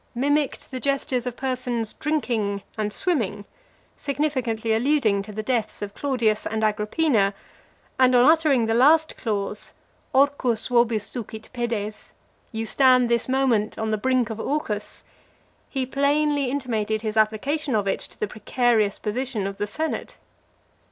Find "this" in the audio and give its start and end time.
13.09-13.29